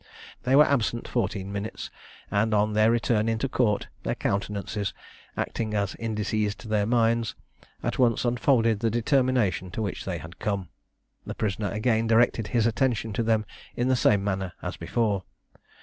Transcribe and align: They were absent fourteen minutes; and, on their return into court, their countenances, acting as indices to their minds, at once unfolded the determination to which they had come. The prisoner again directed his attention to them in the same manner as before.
They 0.41 0.55
were 0.55 0.65
absent 0.65 1.07
fourteen 1.07 1.51
minutes; 1.51 1.91
and, 2.31 2.55
on 2.55 2.73
their 2.73 2.89
return 2.89 3.29
into 3.29 3.47
court, 3.47 3.87
their 4.01 4.15
countenances, 4.15 4.95
acting 5.37 5.75
as 5.75 5.93
indices 5.93 6.55
to 6.55 6.67
their 6.67 6.87
minds, 6.87 7.35
at 7.83 7.99
once 7.99 8.25
unfolded 8.25 8.79
the 8.79 8.89
determination 8.89 9.69
to 9.69 9.81
which 9.83 10.03
they 10.05 10.17
had 10.17 10.39
come. 10.39 10.69
The 11.27 11.35
prisoner 11.35 11.69
again 11.69 12.07
directed 12.07 12.47
his 12.47 12.65
attention 12.65 13.13
to 13.13 13.21
them 13.21 13.45
in 13.75 13.89
the 13.89 13.95
same 13.95 14.23
manner 14.23 14.53
as 14.63 14.75
before. 14.75 15.23